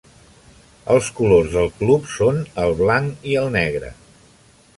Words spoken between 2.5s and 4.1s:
el blanc i el negre.